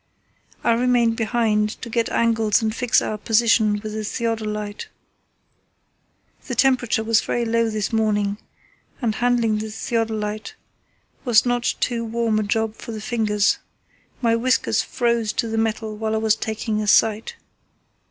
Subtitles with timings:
[0.63, 4.87] I remained behind to get angles and fix our position with the theodolite.
[6.47, 8.39] The temperature was very low this morning,
[8.99, 10.55] and handling the theodolite
[11.23, 13.59] was not too warm a job for the fingers.
[14.23, 17.35] My whiskers froze to the metal while I was taking a sight.